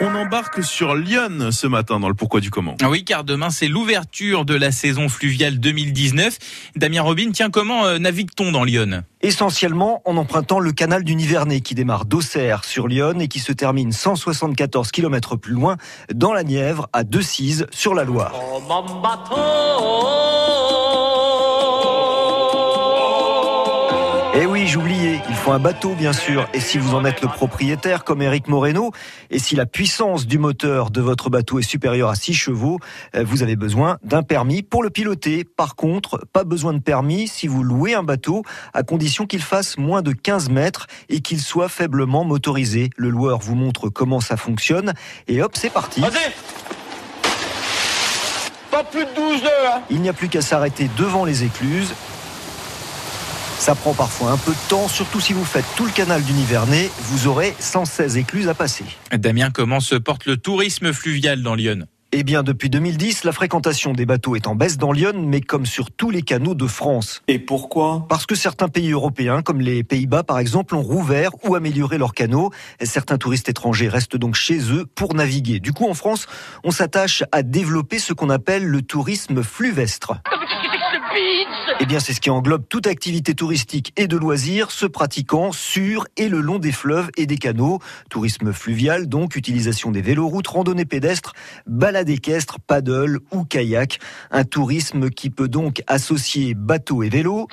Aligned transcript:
On 0.00 0.14
embarque 0.14 0.62
sur 0.62 0.94
Lyon 0.94 1.50
ce 1.50 1.66
matin 1.66 1.98
dans 1.98 2.08
le 2.08 2.14
pourquoi 2.14 2.40
du 2.40 2.50
comment. 2.50 2.76
Ah 2.80 2.88
oui, 2.88 3.04
car 3.04 3.24
demain 3.24 3.50
c'est 3.50 3.66
l'ouverture 3.66 4.44
de 4.44 4.54
la 4.54 4.70
saison 4.70 5.08
fluviale 5.08 5.58
2019. 5.58 6.38
Damien 6.76 7.02
Robin, 7.02 7.30
tiens, 7.32 7.50
comment 7.50 7.84
euh, 7.84 7.98
navigue-t-on 7.98 8.52
dans 8.52 8.62
Lyon? 8.62 9.02
Essentiellement 9.22 10.00
en 10.04 10.16
empruntant 10.16 10.60
le 10.60 10.70
canal 10.70 11.02
du 11.02 11.16
Nivernais 11.16 11.60
qui 11.60 11.74
démarre 11.74 12.04
d'Auxerre 12.04 12.64
sur 12.64 12.86
Lyon 12.86 13.18
et 13.18 13.26
qui 13.26 13.40
se 13.40 13.50
termine 13.50 13.90
174 13.90 14.92
km 14.92 15.34
plus 15.34 15.54
loin 15.54 15.76
dans 16.14 16.32
la 16.32 16.44
Nièvre 16.44 16.88
à 16.92 17.02
Decize 17.02 17.66
sur 17.72 17.94
la 17.94 18.04
Loire. 18.04 18.34
Eh 24.40 24.46
oui, 24.46 24.68
j'oubliais, 24.68 25.20
il 25.28 25.34
faut 25.34 25.50
un 25.50 25.58
bateau 25.58 25.96
bien 25.96 26.12
sûr. 26.12 26.48
Et 26.54 26.60
si 26.60 26.78
vous 26.78 26.94
en 26.94 27.04
êtes 27.04 27.22
le 27.22 27.28
propriétaire 27.28 28.04
comme 28.04 28.22
Eric 28.22 28.46
Moreno, 28.46 28.92
et 29.32 29.40
si 29.40 29.56
la 29.56 29.66
puissance 29.66 30.28
du 30.28 30.38
moteur 30.38 30.92
de 30.92 31.00
votre 31.00 31.28
bateau 31.28 31.58
est 31.58 31.68
supérieure 31.68 32.08
à 32.08 32.14
6 32.14 32.34
chevaux, 32.34 32.78
euh, 33.16 33.24
vous 33.26 33.42
avez 33.42 33.56
besoin 33.56 33.98
d'un 34.04 34.22
permis 34.22 34.62
pour 34.62 34.84
le 34.84 34.90
piloter. 34.90 35.42
Par 35.42 35.74
contre, 35.74 36.24
pas 36.32 36.44
besoin 36.44 36.72
de 36.72 36.78
permis 36.78 37.26
si 37.26 37.48
vous 37.48 37.64
louez 37.64 37.94
un 37.94 38.04
bateau, 38.04 38.44
à 38.74 38.84
condition 38.84 39.26
qu'il 39.26 39.42
fasse 39.42 39.76
moins 39.76 40.02
de 40.02 40.12
15 40.12 40.50
mètres 40.50 40.86
et 41.08 41.20
qu'il 41.20 41.40
soit 41.40 41.68
faiblement 41.68 42.22
motorisé. 42.22 42.90
Le 42.96 43.08
loueur 43.08 43.40
vous 43.40 43.56
montre 43.56 43.88
comment 43.88 44.20
ça 44.20 44.36
fonctionne, 44.36 44.92
et 45.26 45.42
hop, 45.42 45.56
c'est 45.56 45.72
parti. 45.72 46.00
Pas 48.70 48.84
plus 48.84 49.04
de 49.04 49.14
12 49.16 49.42
heures. 49.42 49.74
Hein. 49.74 49.82
Il 49.90 50.00
n'y 50.00 50.08
a 50.08 50.12
plus 50.12 50.28
qu'à 50.28 50.42
s'arrêter 50.42 50.88
devant 50.96 51.24
les 51.24 51.42
écluses 51.42 51.92
ça 53.58 53.74
prend 53.74 53.92
parfois 53.94 54.30
un 54.30 54.36
peu 54.36 54.52
de 54.52 54.68
temps, 54.68 54.88
surtout 54.88 55.20
si 55.20 55.32
vous 55.32 55.44
faites 55.44 55.66
tout 55.76 55.84
le 55.84 55.90
canal 55.90 56.22
du 56.22 56.32
Nivernais, 56.32 56.90
vous 57.00 57.26
aurez 57.26 57.54
116 57.58 58.16
écluses 58.16 58.48
à 58.48 58.54
passer. 58.54 58.84
Damien, 59.12 59.50
comment 59.50 59.80
se 59.80 59.94
porte 59.94 60.26
le 60.26 60.36
tourisme 60.36 60.92
fluvial 60.92 61.42
dans 61.42 61.54
Lyon? 61.54 61.86
Eh 62.10 62.22
bien, 62.22 62.42
depuis 62.42 62.70
2010, 62.70 63.24
la 63.24 63.32
fréquentation 63.32 63.92
des 63.92 64.06
bateaux 64.06 64.34
est 64.34 64.46
en 64.46 64.54
baisse 64.54 64.78
dans 64.78 64.92
Lyon, 64.92 65.12
mais 65.26 65.42
comme 65.42 65.66
sur 65.66 65.90
tous 65.90 66.10
les 66.10 66.22
canaux 66.22 66.54
de 66.54 66.66
France. 66.66 67.20
Et 67.28 67.38
pourquoi? 67.38 68.06
Parce 68.08 68.24
que 68.24 68.34
certains 68.34 68.68
pays 68.68 68.92
européens, 68.92 69.42
comme 69.42 69.60
les 69.60 69.84
Pays-Bas 69.84 70.22
par 70.22 70.38
exemple, 70.38 70.74
ont 70.74 70.80
rouvert 70.80 71.32
ou 71.44 71.54
amélioré 71.54 71.98
leurs 71.98 72.14
canaux. 72.14 72.50
certains 72.82 73.18
touristes 73.18 73.50
étrangers 73.50 73.88
restent 73.88 74.16
donc 74.16 74.36
chez 74.36 74.72
eux 74.72 74.86
pour 74.94 75.12
naviguer. 75.12 75.60
Du 75.60 75.74
coup, 75.74 75.86
en 75.86 75.92
France, 75.92 76.26
on 76.64 76.70
s'attache 76.70 77.24
à 77.30 77.42
développer 77.42 77.98
ce 77.98 78.14
qu'on 78.14 78.30
appelle 78.30 78.64
le 78.64 78.80
tourisme 78.80 79.42
fluvestre. 79.42 80.14
Eh 81.80 81.86
bien, 81.86 82.00
c'est 82.00 82.12
ce 82.12 82.20
qui 82.20 82.30
englobe 82.30 82.64
toute 82.68 82.86
activité 82.86 83.34
touristique 83.34 83.92
et 83.96 84.08
de 84.08 84.16
loisirs 84.16 84.70
se 84.70 84.86
pratiquant 84.86 85.52
sur 85.52 86.06
et 86.16 86.28
le 86.28 86.40
long 86.40 86.58
des 86.58 86.72
fleuves 86.72 87.10
et 87.16 87.26
des 87.26 87.38
canaux. 87.38 87.78
Tourisme 88.10 88.52
fluvial, 88.52 89.08
donc, 89.08 89.36
utilisation 89.36 89.90
des 89.90 90.02
véloroutes, 90.02 90.48
randonnées 90.48 90.84
pédestres, 90.84 91.32
balades 91.66 92.08
équestres, 92.08 92.58
paddle 92.60 93.20
ou 93.32 93.44
kayak. 93.44 93.98
Un 94.30 94.44
tourisme 94.44 95.10
qui 95.10 95.30
peut 95.30 95.48
donc 95.48 95.82
associer 95.86 96.54
bateau 96.54 97.02
et 97.02 97.08
vélo 97.08 97.48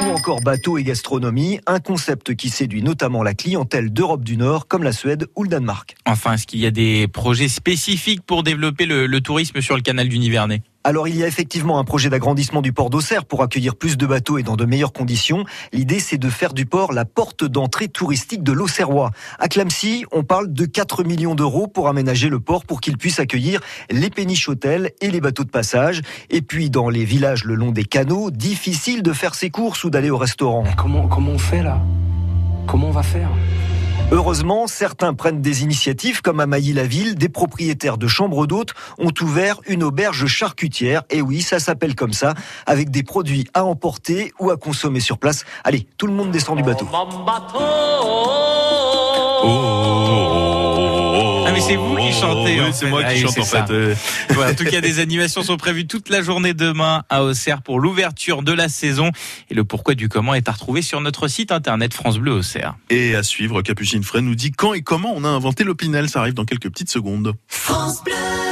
ou 0.00 0.10
encore 0.10 0.40
bateau 0.40 0.78
et 0.78 0.84
gastronomie, 0.84 1.60
un 1.66 1.80
concept 1.80 2.34
qui 2.34 2.50
séduit 2.50 2.82
notamment 2.82 3.22
la 3.22 3.34
clientèle 3.34 3.92
d'Europe 3.92 4.22
du 4.22 4.36
Nord 4.36 4.68
comme 4.68 4.82
la 4.82 4.92
Suède 4.92 5.26
ou 5.34 5.42
le 5.42 5.48
Danemark. 5.48 5.96
Enfin, 6.06 6.34
est-ce 6.34 6.46
qu'il 6.46 6.60
y 6.60 6.66
a 6.66 6.70
des 6.70 7.08
projets 7.08 7.48
spécifiques 7.48 8.22
pour 8.22 8.42
développer 8.42 8.86
le, 8.86 9.06
le 9.06 9.20
tourisme 9.20 9.60
sur 9.60 9.76
le 9.76 9.82
canal 9.82 10.08
du 10.08 10.18
Nivernais? 10.18 10.62
Alors 10.88 11.06
il 11.06 11.16
y 11.16 11.22
a 11.22 11.26
effectivement 11.26 11.78
un 11.78 11.84
projet 11.84 12.08
d'agrandissement 12.08 12.62
du 12.62 12.72
port 12.72 12.88
d'Auxerre 12.88 13.26
pour 13.26 13.42
accueillir 13.42 13.76
plus 13.76 13.98
de 13.98 14.06
bateaux 14.06 14.38
et 14.38 14.42
dans 14.42 14.56
de 14.56 14.64
meilleures 14.64 14.94
conditions. 14.94 15.44
L'idée 15.74 16.00
c'est 16.00 16.16
de 16.16 16.30
faire 16.30 16.54
du 16.54 16.64
port 16.64 16.94
la 16.94 17.04
porte 17.04 17.44
d'entrée 17.44 17.88
touristique 17.88 18.42
de 18.42 18.52
l'Auxerrois. 18.52 19.10
À 19.38 19.48
Clamcy, 19.48 20.06
on 20.12 20.24
parle 20.24 20.50
de 20.50 20.64
4 20.64 21.04
millions 21.04 21.34
d'euros 21.34 21.66
pour 21.66 21.88
aménager 21.88 22.30
le 22.30 22.40
port 22.40 22.64
pour 22.64 22.80
qu'il 22.80 22.96
puisse 22.96 23.20
accueillir 23.20 23.60
les 23.90 24.08
péniches 24.08 24.48
hôtels 24.48 24.92
et 25.02 25.10
les 25.10 25.20
bateaux 25.20 25.44
de 25.44 25.50
passage. 25.50 26.00
Et 26.30 26.40
puis 26.40 26.70
dans 26.70 26.88
les 26.88 27.04
villages 27.04 27.44
le 27.44 27.54
long 27.54 27.70
des 27.70 27.84
canaux, 27.84 28.30
difficile 28.30 29.02
de 29.02 29.12
faire 29.12 29.34
ses 29.34 29.50
courses 29.50 29.84
ou 29.84 29.90
d'aller 29.90 30.08
au 30.08 30.16
restaurant. 30.16 30.64
comment, 30.78 31.06
comment 31.06 31.32
on 31.32 31.38
fait 31.38 31.62
là? 31.62 31.82
Comment 32.66 32.88
on 32.88 32.92
va 32.92 33.02
faire? 33.02 33.28
Heureusement, 34.10 34.66
certains 34.66 35.12
prennent 35.12 35.42
des 35.42 35.62
initiatives, 35.62 36.22
comme 36.22 36.40
à 36.40 36.46
Mailly-la-Ville, 36.46 37.14
des 37.14 37.28
propriétaires 37.28 37.98
de 37.98 38.06
chambres 38.06 38.46
d'hôtes 38.46 38.72
ont 38.96 39.12
ouvert 39.20 39.60
une 39.66 39.82
auberge 39.82 40.24
charcutière. 40.26 41.02
Et 41.10 41.20
oui, 41.20 41.42
ça 41.42 41.60
s'appelle 41.60 41.94
comme 41.94 42.14
ça, 42.14 42.32
avec 42.64 42.90
des 42.90 43.02
produits 43.02 43.46
à 43.52 43.66
emporter 43.66 44.32
ou 44.40 44.50
à 44.50 44.56
consommer 44.56 45.00
sur 45.00 45.18
place. 45.18 45.44
Allez, 45.62 45.86
tout 45.98 46.06
le 46.06 46.14
monde 46.14 46.30
descend 46.30 46.56
du 46.56 46.62
bateau. 46.62 46.88
Ah 46.90 47.04
mais 49.44 50.47
c'est 51.68 51.76
vous 51.76 51.96
qui 51.96 52.12
chantez. 52.12 52.60
Oui, 52.60 52.70
c'est 52.72 52.88
moi 52.88 53.04
qui 53.04 53.20
chante 53.20 53.38
en 53.38 53.44
fait. 53.44 53.60
en 53.60 54.54
tout 54.54 54.64
cas, 54.64 54.80
des 54.80 55.00
animations 55.00 55.42
sont 55.42 55.56
prévues 55.56 55.86
toute 55.86 56.08
la 56.08 56.22
journée 56.22 56.54
demain 56.54 57.04
à 57.08 57.22
Auxerre 57.22 57.62
pour 57.62 57.80
l'ouverture 57.80 58.42
de 58.42 58.52
la 58.52 58.68
saison. 58.68 59.10
Et 59.50 59.54
le 59.54 59.64
pourquoi 59.64 59.94
du 59.94 60.08
comment 60.08 60.34
est 60.34 60.48
à 60.48 60.52
retrouver 60.52 60.82
sur 60.82 61.00
notre 61.00 61.28
site 61.28 61.52
internet 61.52 61.92
France 61.94 62.18
Bleu 62.18 62.32
Auxerre. 62.32 62.76
Et 62.90 63.14
à 63.14 63.22
suivre, 63.22 63.62
Capucine 63.62 64.02
Frey 64.02 64.22
nous 64.22 64.34
dit 64.34 64.52
quand 64.52 64.74
et 64.74 64.82
comment 64.82 65.12
on 65.14 65.24
a 65.24 65.28
inventé 65.28 65.64
l'opinel. 65.64 66.08
Ça 66.08 66.20
arrive 66.20 66.34
dans 66.34 66.44
quelques 66.44 66.70
petites 66.70 66.90
secondes. 66.90 67.34
France 67.48 68.02
Bleu 68.04 68.37